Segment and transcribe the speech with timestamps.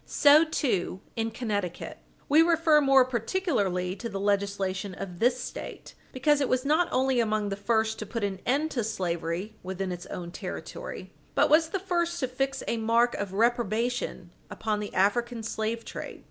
[0.07, 1.99] So, too, in Connecticut.
[2.27, 7.19] We refer more particularly to the legislation of this State, because it was not only
[7.19, 11.69] among the first to put an end to slavery within its own territory, but was
[11.69, 16.19] the first to fix a mark of reprobation upon the African slave trade.